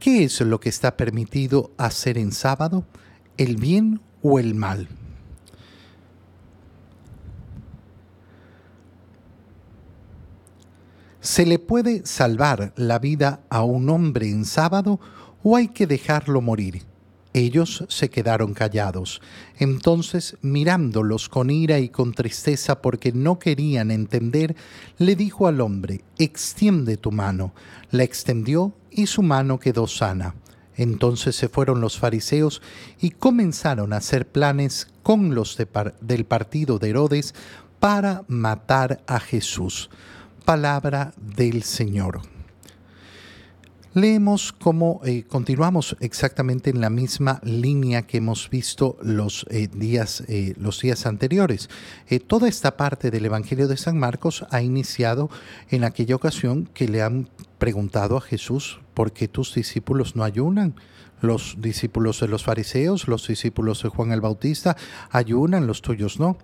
¿qué 0.00 0.24
es 0.24 0.40
lo 0.40 0.58
que 0.58 0.70
está 0.70 0.96
permitido 0.96 1.70
hacer 1.76 2.18
en 2.18 2.32
sábado? 2.32 2.84
¿El 3.36 3.58
bien 3.58 4.00
o 4.22 4.40
el 4.40 4.56
mal? 4.56 4.88
¿Se 11.24 11.46
le 11.46 11.58
puede 11.58 12.04
salvar 12.04 12.74
la 12.76 12.98
vida 12.98 13.40
a 13.48 13.64
un 13.64 13.88
hombre 13.88 14.28
en 14.28 14.44
sábado 14.44 15.00
o 15.42 15.56
hay 15.56 15.68
que 15.68 15.86
dejarlo 15.86 16.42
morir? 16.42 16.82
Ellos 17.32 17.86
se 17.88 18.10
quedaron 18.10 18.52
callados. 18.52 19.22
Entonces, 19.58 20.36
mirándolos 20.42 21.30
con 21.30 21.48
ira 21.48 21.78
y 21.78 21.88
con 21.88 22.12
tristeza 22.12 22.82
porque 22.82 23.12
no 23.12 23.38
querían 23.38 23.90
entender, 23.90 24.54
le 24.98 25.16
dijo 25.16 25.46
al 25.46 25.62
hombre, 25.62 26.04
extiende 26.18 26.98
tu 26.98 27.10
mano. 27.10 27.54
La 27.90 28.02
extendió 28.02 28.74
y 28.90 29.06
su 29.06 29.22
mano 29.22 29.58
quedó 29.58 29.86
sana. 29.86 30.34
Entonces 30.76 31.34
se 31.34 31.48
fueron 31.48 31.80
los 31.80 31.98
fariseos 31.98 32.60
y 33.00 33.12
comenzaron 33.12 33.94
a 33.94 33.96
hacer 33.96 34.28
planes 34.28 34.88
con 35.02 35.34
los 35.34 35.56
del 36.02 36.26
partido 36.26 36.78
de 36.78 36.90
Herodes 36.90 37.34
para 37.80 38.24
matar 38.28 39.02
a 39.06 39.20
Jesús 39.20 39.88
palabra 40.44 41.12
del 41.16 41.62
Señor. 41.62 42.20
Leemos 43.94 44.52
cómo 44.52 45.00
eh, 45.04 45.22
continuamos 45.22 45.96
exactamente 46.00 46.68
en 46.68 46.80
la 46.80 46.90
misma 46.90 47.40
línea 47.44 48.02
que 48.02 48.18
hemos 48.18 48.50
visto 48.50 48.98
los, 49.02 49.46
eh, 49.50 49.68
días, 49.68 50.24
eh, 50.26 50.54
los 50.58 50.80
días 50.80 51.06
anteriores. 51.06 51.70
toda 52.26 52.48
esta 52.48 52.76
parte 52.76 53.12
del 53.12 53.24
Evangelio 53.24 53.68
de 53.68 53.76
San 53.76 53.96
Marcos 53.96 54.44
ha 54.50 54.62
iniciado 54.62 55.30
en 55.70 55.84
aquella 55.84 56.16
ocasión 56.16 56.68
que 56.74 56.88
le 56.88 57.02
han 57.02 57.28
preguntado 57.58 58.16
a 58.16 58.20
Jesús, 58.20 58.80
¿por 58.94 59.12
qué 59.12 59.28
tus 59.28 59.54
discípulos 59.54 60.16
no 60.16 60.24
ayunan? 60.24 60.74
Los 61.20 61.56
discípulos 61.58 62.20
de 62.20 62.28
los 62.28 62.44
fariseos, 62.44 63.08
los 63.08 63.26
discípulos 63.26 63.82
de 63.82 63.88
Juan 63.88 64.12
el 64.12 64.20
Bautista 64.20 64.76
ayunan, 65.10 65.66
los 65.66 65.82
tuyos 65.82 66.20
no. 66.20 66.36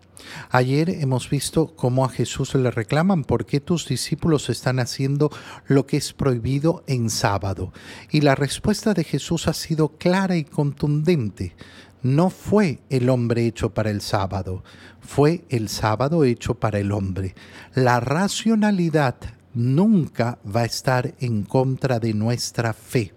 Ayer 0.50 0.91
hemos 0.91 1.29
visto 1.31 1.75
cómo 1.75 2.05
a 2.05 2.09
Jesús 2.09 2.55
le 2.55 2.71
reclaman 2.71 3.25
por 3.25 3.47
qué 3.47 3.61
tus 3.61 3.87
discípulos 3.87 4.49
están 4.50 4.79
haciendo 4.79 5.31
lo 5.67 5.87
que 5.87 5.97
es 5.97 6.12
prohibido 6.12 6.83
en 6.87 7.11
sábado. 7.11 7.73
Y 8.11 8.21
la 8.21 8.35
respuesta 8.35 8.95
de 8.95 9.05
Jesús 9.05 9.49
ha 9.49 9.55
sido 9.55 9.89
clara 9.89 10.37
y 10.37 10.45
contundente. 10.45 11.55
No 12.03 12.31
fue 12.31 12.81
el 12.89 13.11
hombre 13.11 13.47
hecho 13.47 13.75
para 13.75 13.91
el 13.91 14.00
sábado, 14.00 14.65
fue 15.00 15.45
el 15.50 15.69
sábado 15.69 16.25
hecho 16.25 16.55
para 16.55 16.79
el 16.79 16.93
hombre. 16.93 17.35
La 17.75 18.00
racionalidad 18.00 19.17
nunca 19.53 20.39
va 20.45 20.62
a 20.62 20.67
estar 20.67 21.15
en 21.21 21.43
contra 21.43 21.99
de 21.99 22.15
nuestra 22.15 22.73
fe. 22.73 23.12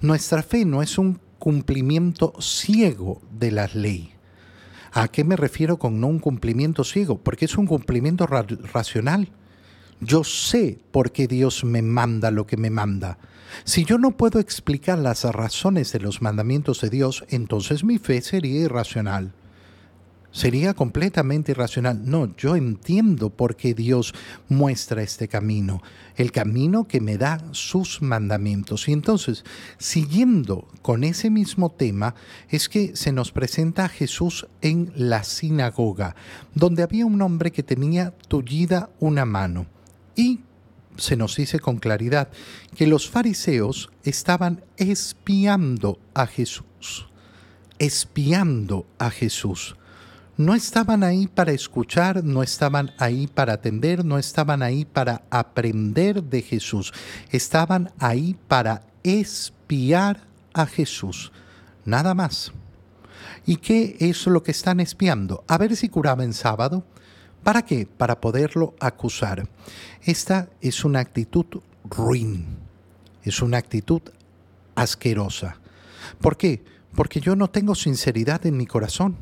Nuestra 0.00 0.42
fe 0.42 0.64
no 0.64 0.82
es 0.82 0.98
un 0.98 1.20
cumplimiento 1.38 2.34
ciego 2.40 3.20
de 3.30 3.50
la 3.50 3.68
ley. 3.74 4.12
¿A 4.92 5.08
qué 5.08 5.24
me 5.24 5.36
refiero 5.36 5.78
con 5.78 6.00
no 6.00 6.06
un 6.06 6.18
cumplimiento 6.18 6.84
ciego? 6.84 7.18
Porque 7.18 7.46
es 7.46 7.56
un 7.56 7.66
cumplimiento 7.66 8.26
racional. 8.26 9.28
Yo 10.00 10.24
sé 10.24 10.78
por 10.90 11.12
qué 11.12 11.26
Dios 11.26 11.64
me 11.64 11.82
manda 11.82 12.30
lo 12.30 12.46
que 12.46 12.56
me 12.56 12.70
manda. 12.70 13.18
Si 13.64 13.84
yo 13.84 13.98
no 13.98 14.16
puedo 14.16 14.38
explicar 14.38 14.98
las 14.98 15.24
razones 15.24 15.92
de 15.92 16.00
los 16.00 16.22
mandamientos 16.22 16.80
de 16.80 16.90
Dios, 16.90 17.24
entonces 17.28 17.84
mi 17.84 17.98
fe 17.98 18.20
sería 18.20 18.60
irracional 18.60 19.32
sería 20.32 20.74
completamente 20.74 21.52
irracional. 21.52 22.00
No, 22.04 22.34
yo 22.36 22.56
entiendo 22.56 23.30
por 23.30 23.54
qué 23.54 23.74
Dios 23.74 24.14
muestra 24.48 25.02
este 25.02 25.28
camino, 25.28 25.82
el 26.16 26.32
camino 26.32 26.88
que 26.88 27.00
me 27.00 27.18
da 27.18 27.40
sus 27.52 28.02
mandamientos. 28.02 28.88
Y 28.88 28.92
entonces, 28.92 29.44
siguiendo 29.78 30.66
con 30.80 31.04
ese 31.04 31.30
mismo 31.30 31.70
tema, 31.70 32.14
es 32.48 32.68
que 32.68 32.96
se 32.96 33.12
nos 33.12 33.30
presenta 33.30 33.84
a 33.84 33.88
Jesús 33.88 34.46
en 34.62 34.92
la 34.96 35.22
sinagoga, 35.22 36.16
donde 36.54 36.82
había 36.82 37.06
un 37.06 37.20
hombre 37.22 37.52
que 37.52 37.62
tenía 37.62 38.10
tullida 38.28 38.90
una 38.98 39.24
mano. 39.24 39.66
Y 40.16 40.40
se 40.96 41.16
nos 41.16 41.36
dice 41.36 41.60
con 41.60 41.78
claridad 41.78 42.28
que 42.74 42.86
los 42.86 43.08
fariseos 43.08 43.90
estaban 44.02 44.64
espiando 44.76 45.98
a 46.14 46.26
Jesús, 46.26 47.08
espiando 47.78 48.86
a 48.98 49.10
Jesús 49.10 49.76
no 50.36 50.54
estaban 50.54 51.04
ahí 51.04 51.26
para 51.26 51.52
escuchar, 51.52 52.24
no 52.24 52.42
estaban 52.42 52.92
ahí 52.98 53.26
para 53.26 53.54
atender, 53.54 54.04
no 54.04 54.18
estaban 54.18 54.62
ahí 54.62 54.84
para 54.84 55.22
aprender 55.30 56.22
de 56.22 56.42
Jesús, 56.42 56.92
estaban 57.30 57.92
ahí 57.98 58.36
para 58.48 58.82
espiar 59.02 60.24
a 60.54 60.66
Jesús, 60.66 61.32
nada 61.84 62.14
más. 62.14 62.52
¿Y 63.44 63.56
qué 63.56 63.96
es 64.00 64.26
lo 64.26 64.42
que 64.42 64.52
están 64.52 64.80
espiando? 64.80 65.44
A 65.48 65.58
ver 65.58 65.76
si 65.76 65.88
curaba 65.88 66.24
en 66.24 66.32
sábado. 66.32 66.84
¿Para 67.42 67.62
qué? 67.62 67.86
Para 67.86 68.20
poderlo 68.20 68.74
acusar. 68.78 69.48
Esta 70.02 70.48
es 70.60 70.84
una 70.84 71.00
actitud 71.00 71.46
ruin, 71.84 72.46
es 73.24 73.42
una 73.42 73.58
actitud 73.58 74.02
asquerosa. 74.76 75.56
¿Por 76.20 76.36
qué? 76.36 76.62
Porque 76.94 77.20
yo 77.20 77.34
no 77.34 77.50
tengo 77.50 77.74
sinceridad 77.74 78.46
en 78.46 78.56
mi 78.56 78.66
corazón. 78.66 79.16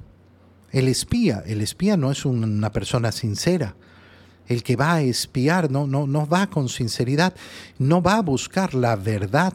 El 0.72 0.88
espía, 0.88 1.42
el 1.46 1.62
espía 1.62 1.96
no 1.96 2.10
es 2.10 2.24
una 2.24 2.70
persona 2.72 3.12
sincera. 3.12 3.74
el 4.46 4.64
que 4.64 4.74
va 4.74 4.94
a 4.94 5.02
espiar, 5.02 5.70
no, 5.70 5.86
no, 5.86 6.08
no 6.08 6.26
va 6.26 6.48
con 6.48 6.68
sinceridad, 6.68 7.34
no 7.78 8.02
va 8.02 8.16
a 8.16 8.22
buscar 8.22 8.74
la 8.74 8.96
verdad, 8.96 9.54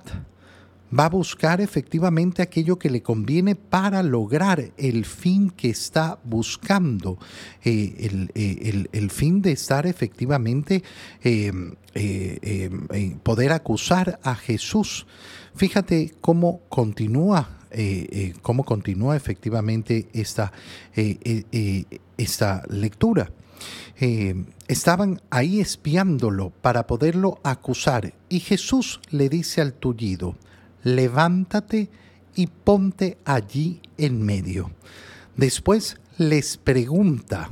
va 0.98 1.06
a 1.06 1.10
buscar 1.10 1.62
efectivamente 1.62 2.42
aquello 2.42 2.78
que 2.78 2.90
le 2.90 3.02
conviene 3.02 3.56
para 3.56 4.04
lograr 4.04 4.72
el 4.78 5.06
fin 5.06 5.50
que 5.50 5.70
está 5.70 6.20
buscando, 6.24 7.18
eh, 7.64 8.28
eh, 8.36 8.88
el, 8.92 9.12
fin 9.12 9.42
de 9.42 9.52
estar 9.52 9.86
efectivamente, 9.88 10.84
eh, 11.24 11.52
em, 11.94 13.20
poder 13.20 13.52
acusar 13.52 14.20
a 14.24 14.36
Jesús. 14.36 15.06
Fíjate 15.56 16.14
cómo 16.22 16.62
continúa 16.70 17.50
cómo 18.42 18.64
continúa 18.64 19.16
efectivamente 19.16 20.08
esta, 20.14 20.52
esta 22.18 22.64
lectura. 22.70 23.30
Eh, 23.98 24.36
estaban 24.68 25.22
ahí 25.30 25.62
espiándolo 25.62 26.50
para 26.62 26.88
poderlo 26.88 27.40
acusar. 27.44 28.14
Y 28.30 28.40
Jesús 28.40 29.00
le 29.10 29.30
dice 29.30 29.62
al 29.62 29.74
tullido, 29.74 30.36
levántate 30.84 31.90
y 32.36 32.48
ponte 32.48 33.18
allí 33.26 33.82
en 33.98 34.22
medio. 34.22 34.72
Después 35.38 35.98
les 36.18 36.58
pregunta, 36.58 37.50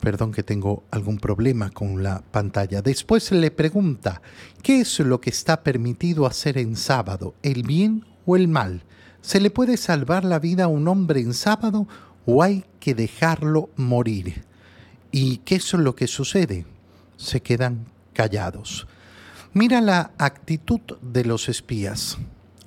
perdón 0.00 0.32
que 0.32 0.42
tengo 0.42 0.84
algún 0.90 1.18
problema 1.18 1.70
con 1.70 2.02
la 2.02 2.22
pantalla, 2.30 2.82
después 2.82 3.32
le 3.32 3.50
pregunta, 3.50 4.20
¿qué 4.62 4.80
es 4.80 5.00
lo 5.00 5.20
que 5.20 5.30
está 5.30 5.62
permitido 5.62 6.26
hacer 6.26 6.58
en 6.58 6.76
sábado, 6.76 7.34
el 7.42 7.62
bien 7.62 8.04
o 8.28 8.36
el 8.36 8.46
mal? 8.46 8.82
¿Se 9.22 9.40
le 9.40 9.50
puede 9.50 9.76
salvar 9.78 10.24
la 10.24 10.38
vida 10.38 10.64
a 10.64 10.68
un 10.68 10.86
hombre 10.86 11.20
en 11.20 11.32
sábado 11.32 11.88
o 12.26 12.42
hay 12.42 12.64
que 12.78 12.94
dejarlo 12.94 13.70
morir? 13.76 14.44
¿Y 15.10 15.38
qué 15.38 15.56
es 15.56 15.72
lo 15.72 15.96
que 15.96 16.06
sucede? 16.06 16.66
Se 17.16 17.40
quedan 17.40 17.86
callados. 18.12 18.86
Mira 19.54 19.80
la 19.80 20.12
actitud 20.18 20.80
de 21.00 21.24
los 21.24 21.48
espías. 21.48 22.18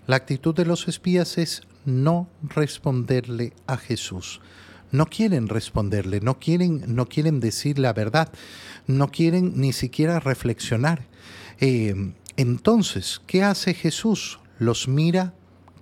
La 0.07 0.15
actitud 0.15 0.55
de 0.55 0.65
los 0.65 0.87
espías 0.87 1.37
es 1.37 1.61
no 1.85 2.27
responderle 2.41 3.53
a 3.67 3.77
Jesús. 3.77 4.41
No 4.91 5.05
quieren 5.05 5.47
responderle, 5.47 6.21
no 6.21 6.39
quieren, 6.39 6.83
no 6.87 7.05
quieren 7.05 7.39
decir 7.39 7.79
la 7.79 7.93
verdad, 7.93 8.33
no 8.87 9.09
quieren 9.09 9.53
ni 9.55 9.73
siquiera 9.73 10.19
reflexionar. 10.19 11.07
Eh, 11.59 12.13
entonces, 12.35 13.21
¿qué 13.27 13.43
hace 13.43 13.73
Jesús? 13.73 14.39
Los 14.57 14.87
mira 14.87 15.33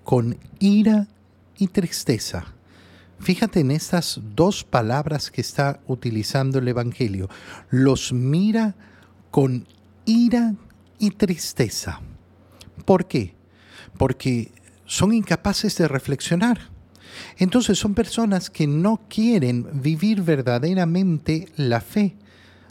con 0.10 0.40
ira 0.58 1.06
y 1.60 1.68
tristeza. 1.68 2.44
Fíjate 3.20 3.60
en 3.60 3.70
estas 3.70 4.20
dos 4.34 4.64
palabras 4.64 5.30
que 5.30 5.42
está 5.42 5.82
utilizando 5.86 6.58
el 6.58 6.68
Evangelio. 6.68 7.30
Los 7.70 8.12
mira 8.12 8.74
con 9.30 9.68
ira 10.06 10.56
y 10.98 11.12
tristeza. 11.12 12.02
¿Por 12.86 13.06
qué? 13.06 13.36
Porque 14.00 14.52
son 14.88 15.14
incapaces 15.14 15.78
de 15.78 15.88
reflexionar. 15.88 16.58
Entonces 17.38 17.78
son 17.78 17.94
personas 17.94 18.50
que 18.50 18.66
no 18.66 19.02
quieren 19.10 19.68
vivir 19.80 20.24
verdaderamente 20.24 21.50
la 21.56 21.82
fe 21.82 22.16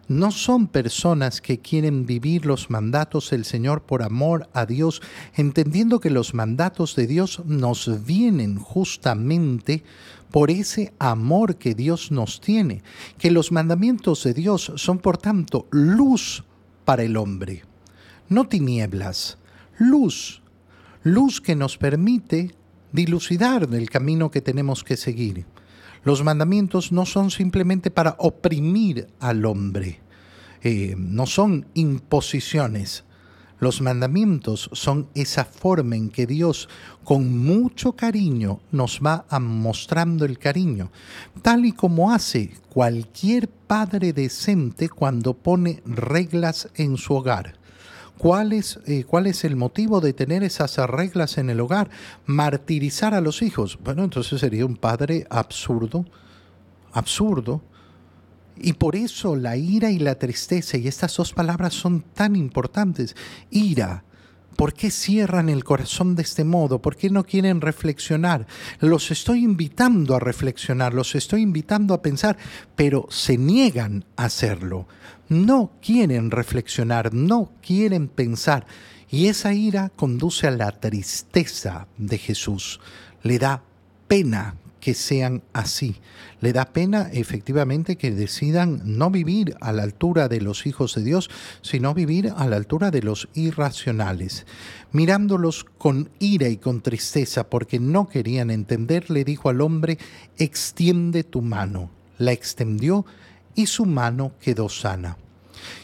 no 0.08 0.30
son 0.30 0.66
personas 0.66 1.40
que 1.40 1.58
quieren 1.58 2.06
vivir 2.06 2.46
los 2.46 2.70
mandatos 2.70 3.30
del 3.30 3.44
Señor 3.44 3.82
por 3.82 4.02
amor 4.02 4.48
a 4.54 4.64
Dios, 4.64 5.02
entendiendo 5.34 6.00
que 6.00 6.10
los 6.10 6.34
mandatos 6.34 6.96
de 6.96 7.06
Dios 7.06 7.42
nos 7.44 8.04
vienen 8.04 8.58
justamente 8.58 9.84
por 10.30 10.50
ese 10.50 10.92
amor 10.98 11.56
que 11.56 11.74
Dios 11.74 12.10
nos 12.10 12.40
tiene, 12.40 12.82
que 13.18 13.30
los 13.30 13.52
mandamientos 13.52 14.24
de 14.24 14.34
Dios 14.34 14.72
son 14.76 14.98
por 14.98 15.18
tanto 15.18 15.66
luz 15.70 16.44
para 16.84 17.02
el 17.02 17.16
hombre, 17.16 17.62
no 18.28 18.48
tinieblas, 18.48 19.38
luz, 19.78 20.42
luz 21.02 21.40
que 21.40 21.54
nos 21.54 21.76
permite 21.76 22.54
dilucidar 22.92 23.68
el 23.72 23.90
camino 23.90 24.30
que 24.30 24.40
tenemos 24.40 24.84
que 24.84 24.96
seguir. 24.96 25.44
Los 26.04 26.22
mandamientos 26.22 26.92
no 26.92 27.06
son 27.06 27.30
simplemente 27.30 27.90
para 27.90 28.16
oprimir 28.18 29.08
al 29.20 29.44
hombre, 29.44 30.00
eh, 30.62 30.94
no 30.96 31.26
son 31.26 31.66
imposiciones. 31.74 33.04
Los 33.61 33.80
mandamientos 33.80 34.70
son 34.72 35.08
esa 35.14 35.44
forma 35.44 35.96
en 35.96 36.11
que 36.11 36.26
Dios 36.26 36.68
con 37.02 37.37
mucho 37.38 37.92
cariño 37.92 38.61
nos 38.70 39.00
va 39.04 39.26
mostrando 39.40 40.24
el 40.24 40.38
cariño, 40.38 40.92
tal 41.42 41.66
y 41.66 41.72
como 41.72 42.12
hace 42.12 42.52
cualquier 42.68 43.48
padre 43.48 44.12
decente 44.12 44.88
cuando 44.88 45.34
pone 45.34 45.82
reglas 45.84 46.68
en 46.76 46.96
su 46.96 47.14
hogar. 47.14 47.58
¿Cuál 48.18 48.52
es, 48.52 48.81
eh, 48.87 49.04
¿Cuál 49.04 49.28
es 49.28 49.44
el 49.44 49.54
motivo 49.54 50.00
de 50.00 50.12
tener 50.12 50.42
esas 50.42 50.76
reglas 50.76 51.38
en 51.38 51.50
el 51.50 51.61
hogar? 51.61 51.88
Martirizar 52.26 53.14
a 53.14 53.20
los 53.20 53.42
hijos. 53.42 53.78
Bueno, 53.83 54.02
entonces 54.02 54.40
sería 54.40 54.66
un 54.66 54.76
padre 54.76 55.26
absurdo, 55.31 56.04
absurdo. 56.92 57.62
Y 58.57 58.72
por 58.72 58.96
eso 58.96 59.37
la 59.37 59.57
ira 59.57 59.90
y 59.90 60.00
la 60.00 60.16
tristeza, 60.16 60.76
y 60.76 60.88
estas 60.88 61.16
dos 61.16 61.33
palabras 61.33 61.74
son 61.74 62.00
tan 62.00 62.35
importantes. 62.35 63.14
Ira, 63.50 64.02
¿Por 64.59 64.75
qué 64.75 64.90
cierran 64.90 65.49
el 65.49 65.62
corazón 65.62 66.16
de 66.16 66.23
este 66.23 66.42
modo? 66.42 66.83
¿Por 66.83 66.97
qué 66.97 67.11
no 67.11 67.23
quieren 67.23 67.61
reflexionar? 67.61 68.49
Los 68.81 69.12
estoy 69.12 69.44
invitando 69.44 70.16
a 70.16 70.18
reflexionar, 70.18 70.94
los 70.94 71.14
estoy 71.14 71.42
invitando 71.42 71.94
a 71.94 72.03
pensar, 72.03 72.37
pero 72.75 73.07
se 73.09 73.38
niegan 73.38 74.05
a 74.16 74.25
hacerlo. 74.25 74.88
No 75.29 75.71
quieren 75.81 76.33
reflexionar, 76.33 77.14
no 77.14 77.53
quieren 77.64 78.09
pensar. 78.09 78.66
Y 79.09 79.29
esa 79.29 79.55
ira 79.55 79.92
conduce 79.94 80.49
a 80.49 80.51
la 80.51 80.73
tristeza 80.73 81.87
de 81.97 82.18
Jesús. 82.18 82.81
Le 83.23 83.38
da 83.38 83.62
pena 84.09 84.57
que 84.80 84.94
sean 84.94 85.42
así. 85.52 85.96
Le 86.40 86.52
da 86.52 86.66
pena 86.66 87.10
efectivamente 87.12 87.96
que 87.96 88.10
decidan 88.10 88.80
no 88.84 89.10
vivir 89.10 89.56
a 89.60 89.72
la 89.72 89.82
altura 89.82 90.28
de 90.28 90.40
los 90.40 90.66
hijos 90.66 90.94
de 90.94 91.02
Dios, 91.02 91.30
sino 91.62 91.94
vivir 91.94 92.32
a 92.36 92.46
la 92.46 92.56
altura 92.56 92.90
de 92.90 93.02
los 93.02 93.28
irracionales. 93.34 94.46
Mirándolos 94.92 95.64
con 95.64 96.10
ira 96.18 96.48
y 96.48 96.56
con 96.56 96.80
tristeza 96.80 97.50
porque 97.50 97.80
no 97.80 98.08
querían 98.08 98.50
entender, 98.50 99.10
le 99.10 99.24
dijo 99.24 99.48
al 99.48 99.60
hombre, 99.60 99.98
extiende 100.38 101.24
tu 101.24 101.42
mano. 101.42 101.90
La 102.18 102.32
extendió 102.32 103.04
y 103.54 103.66
su 103.66 103.84
mano 103.84 104.32
quedó 104.40 104.68
sana. 104.68 105.16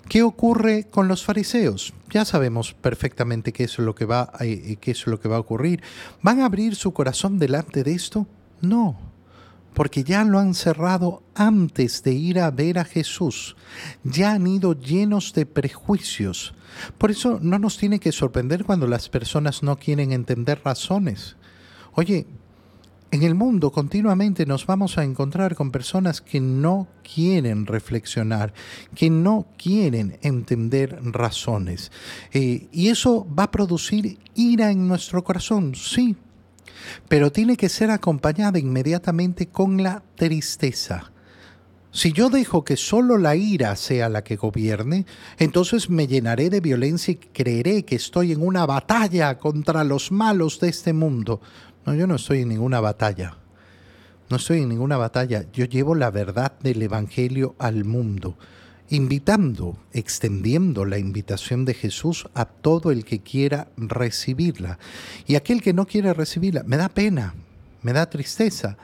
¿Qué 0.09 0.23
ocurre 0.23 0.85
con 0.85 1.09
los 1.09 1.25
fariseos? 1.25 1.93
Ya 2.11 2.25
sabemos 2.25 2.75
perfectamente 2.75 3.53
qué 3.53 3.65
es 3.65 3.79
lo 3.79 3.95
que 3.95 4.05
va, 4.05 4.33
eh, 4.41 4.77
qué 4.81 4.93
es 4.93 5.07
lo 5.07 5.19
que 5.19 5.29
va 5.29 5.37
a 5.37 5.41
ocurrir. 5.41 5.83
¿Van 6.23 6.41
a 6.41 6.47
abrir 6.47 6.77
su 6.77 6.93
corazón 6.93 7.39
delante 7.39 7.83
de 7.83 7.93
esto? 7.93 8.27
No, 8.65 8.97
porque 9.75 10.05
ya 10.05 10.25
lo 10.25 10.39
han 10.39 10.55
cerrado 10.55 11.23
antes 11.35 12.03
de 12.03 12.13
ir 12.13 12.39
a 12.41 12.51
ver 12.51 12.79
a 12.79 12.85
Jesús. 12.85 13.57
Ya 14.05 14.33
han 14.33 14.47
ido 14.47 14.79
llenos 14.79 15.33
de 15.35 15.47
prejuicios. 15.47 16.55
Por 16.97 17.11
eso 17.11 17.39
no 17.43 17.59
nos 17.59 17.77
tiene 17.77 17.99
que 17.99 18.13
sorprender 18.13 18.65
cuando 18.65 18.87
las 18.87 19.09
personas 19.09 19.63
no 19.63 19.77
quieren 19.77 20.13
entender 20.13 20.61
razones. 20.65 21.37
Oye, 21.95 22.27
en 23.11 23.23
el 23.23 23.37
mundo 23.37 23.71
continuamente 23.71 24.45
nos 24.45 24.67
vamos 24.67 24.99
a 24.99 25.05
encontrar 25.05 25.55
con 25.55 25.71
personas 25.71 26.21
que 26.21 26.41
no 26.41 26.89
quieren 27.15 27.67
reflexionar, 27.67 28.53
que 28.95 29.09
no 29.09 29.47
quieren 29.57 30.19
entender 30.23 30.99
razones. 31.01 31.93
Eh, 32.33 32.69
y 32.73 32.89
eso 32.89 33.25
va 33.27 33.45
a 33.45 33.51
producir 33.53 34.19
ira 34.35 34.73
en 34.73 34.89
nuestro 34.89 35.23
corazón, 35.23 35.77
sí, 35.77 36.17
pero 37.09 37.33
tiene 37.33 37.57
que 37.57 37.69
ser 37.69 37.91
acompañada 37.91 38.59
inmediatamente 38.59 39.49
con 39.49 39.83
la 39.83 40.03
tristeza. 40.17 41.11
Si 41.91 42.13
yo 42.13 42.29
dejo 42.29 42.65
que 42.65 42.77
solo 42.77 43.19
la 43.19 43.37
ira 43.37 43.77
sea 43.77 44.09
la 44.09 44.25
que 44.25 44.35
gobierne, 44.35 45.07
entonces 45.39 45.89
me 45.89 46.09
llenaré 46.09 46.51
de 46.51 46.61
violencia 46.61 47.13
y 47.13 47.17
creeré 47.17 47.85
que 47.85 47.95
estoy 47.95 48.33
en 48.33 48.43
una 48.43 48.67
batalla 48.67 49.39
contra 49.39 49.85
los 49.85 50.11
malos 50.11 50.59
de 50.59 50.71
este 50.71 50.93
mundo. 50.93 51.41
No, 51.87 51.95
yo 51.95 52.09
no 52.09 52.17
estoy 52.17 52.43
en 52.43 52.49
ninguna 52.49 52.81
batalla. 52.81 53.37
No 54.29 54.39
estoy 54.39 54.63
en 54.63 54.71
ninguna 54.71 54.97
batalla. 54.97 55.45
Yo 55.53 55.67
llevo 55.67 55.95
la 55.95 56.11
verdad 56.11 56.59
del 56.61 56.83
Evangelio 56.83 57.55
al 57.59 57.85
mundo 57.85 58.37
invitando, 58.91 59.79
extendiendo 59.93 60.85
la 60.85 60.99
invitación 60.99 61.65
de 61.65 61.75
Jesús 61.75 62.29
a 62.35 62.45
todo 62.45 62.91
el 62.91 63.05
que 63.05 63.21
quiera 63.21 63.69
recibirla. 63.77 64.79
Y 65.27 65.37
aquel 65.37 65.63
que 65.63 65.73
no 65.73 65.87
quiere 65.87 66.13
recibirla, 66.13 66.63
me 66.65 66.77
da 66.77 66.89
pena, 66.89 67.35
me 67.83 67.93
da 67.93 68.11
tristeza. 68.11 68.77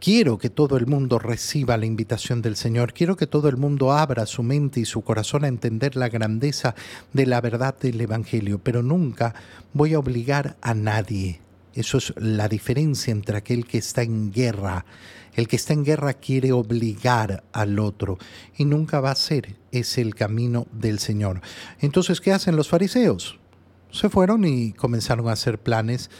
Quiero 0.00 0.36
que 0.36 0.50
todo 0.50 0.76
el 0.76 0.86
mundo 0.86 1.18
reciba 1.18 1.78
la 1.78 1.86
invitación 1.86 2.42
del 2.42 2.56
Señor. 2.56 2.92
Quiero 2.92 3.16
que 3.16 3.26
todo 3.26 3.48
el 3.48 3.56
mundo 3.56 3.92
abra 3.92 4.26
su 4.26 4.42
mente 4.42 4.80
y 4.80 4.84
su 4.84 5.00
corazón 5.00 5.44
a 5.44 5.48
entender 5.48 5.96
la 5.96 6.10
grandeza 6.10 6.74
de 7.14 7.24
la 7.24 7.40
verdad 7.40 7.74
del 7.78 7.98
Evangelio. 8.00 8.58
Pero 8.62 8.82
nunca 8.82 9.34
voy 9.72 9.94
a 9.94 9.98
obligar 9.98 10.56
a 10.60 10.74
nadie 10.74 11.40
Eso 11.72 11.96
es 11.96 12.12
la 12.18 12.48
diferencia 12.48 13.12
entre 13.12 13.38
aquel 13.38 13.64
que 13.64 13.78
está 13.78 14.02
en 14.02 14.30
guerra. 14.30 14.84
El 15.34 15.48
que 15.48 15.56
está 15.56 15.72
en 15.72 15.84
guerra 15.84 16.14
quiere 16.14 16.52
obligar 16.52 17.42
al 17.52 17.78
otro 17.78 18.18
y 18.56 18.64
nunca 18.64 19.00
va 19.00 19.10
a 19.10 19.16
ser. 19.16 19.56
Es 19.72 19.98
el 19.98 20.14
camino 20.14 20.66
del 20.72 21.00
Señor. 21.00 21.40
Entonces, 21.80 22.20
¿qué 22.20 22.32
hacen 22.32 22.56
los 22.56 22.68
fariseos? 22.68 23.38
Se 23.90 24.08
fueron 24.08 24.44
y 24.44 24.72
comenzaron 24.72 25.28
a 25.28 25.32
hacer 25.32 25.58
planes 25.58 26.10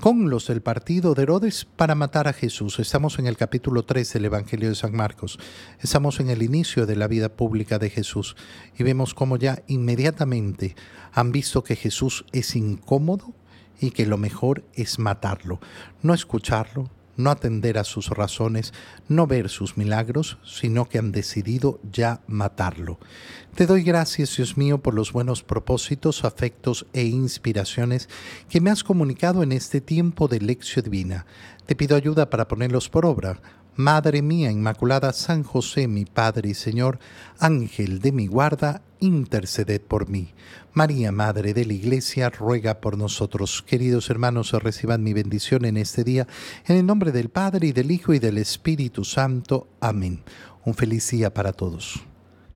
con 0.00 0.30
los 0.30 0.46
del 0.46 0.62
partido 0.62 1.14
de 1.14 1.22
Herodes 1.22 1.66
para 1.76 1.94
matar 1.94 2.26
a 2.26 2.32
Jesús. 2.32 2.78
Estamos 2.78 3.18
en 3.18 3.26
el 3.26 3.36
capítulo 3.36 3.82
3 3.82 4.12
del 4.14 4.24
Evangelio 4.24 4.68
de 4.68 4.74
San 4.74 4.94
Marcos. 4.94 5.38
Estamos 5.80 6.20
en 6.20 6.30
el 6.30 6.42
inicio 6.42 6.86
de 6.86 6.96
la 6.96 7.08
vida 7.08 7.28
pública 7.28 7.78
de 7.78 7.90
Jesús 7.90 8.36
y 8.78 8.84
vemos 8.84 9.12
cómo 9.12 9.36
ya 9.36 9.62
inmediatamente 9.66 10.76
han 11.12 11.30
visto 11.30 11.62
que 11.62 11.76
Jesús 11.76 12.24
es 12.32 12.56
incómodo 12.56 13.34
y 13.80 13.90
que 13.90 14.06
lo 14.06 14.16
mejor 14.16 14.64
es 14.74 14.98
matarlo, 14.98 15.60
no 16.02 16.14
escucharlo, 16.14 16.88
no 17.16 17.30
atender 17.30 17.78
a 17.78 17.84
sus 17.84 18.08
razones, 18.08 18.72
no 19.08 19.26
ver 19.26 19.48
sus 19.48 19.76
milagros, 19.76 20.38
sino 20.44 20.88
que 20.88 20.98
han 20.98 21.12
decidido 21.12 21.80
ya 21.90 22.20
matarlo. 22.26 22.98
Te 23.54 23.66
doy 23.66 23.82
gracias, 23.82 24.36
Dios 24.36 24.56
mío, 24.56 24.78
por 24.78 24.94
los 24.94 25.12
buenos 25.12 25.42
propósitos, 25.42 26.24
afectos 26.24 26.86
e 26.92 27.04
inspiraciones 27.04 28.08
que 28.48 28.60
me 28.60 28.70
has 28.70 28.82
comunicado 28.84 29.42
en 29.42 29.52
este 29.52 29.80
tiempo 29.80 30.28
de 30.28 30.40
lección 30.40 30.84
divina. 30.84 31.26
Te 31.66 31.76
pido 31.76 31.96
ayuda 31.96 32.30
para 32.30 32.48
ponerlos 32.48 32.88
por 32.88 33.06
obra 33.06 33.40
Madre 33.76 34.20
mía 34.20 34.50
Inmaculada, 34.50 35.14
San 35.14 35.44
José, 35.44 35.88
mi 35.88 36.04
Padre 36.04 36.50
y 36.50 36.54
Señor, 36.54 36.98
Ángel 37.38 38.00
de 38.00 38.12
mi 38.12 38.26
guarda, 38.26 38.82
interceded 39.00 39.80
por 39.80 40.10
mí. 40.10 40.34
María, 40.74 41.10
Madre 41.10 41.54
de 41.54 41.64
la 41.64 41.72
Iglesia, 41.72 42.28
ruega 42.28 42.80
por 42.82 42.98
nosotros. 42.98 43.62
Queridos 43.62 44.10
hermanos, 44.10 44.52
reciban 44.52 45.02
mi 45.02 45.14
bendición 45.14 45.64
en 45.64 45.78
este 45.78 46.04
día, 46.04 46.26
en 46.66 46.76
el 46.76 46.84
nombre 46.84 47.12
del 47.12 47.30
Padre 47.30 47.68
y 47.68 47.72
del 47.72 47.90
Hijo 47.90 48.12
y 48.12 48.18
del 48.18 48.36
Espíritu 48.36 49.04
Santo. 49.04 49.68
Amén. 49.80 50.22
Un 50.66 50.74
feliz 50.74 51.10
día 51.10 51.32
para 51.32 51.54
todos. 51.54 52.11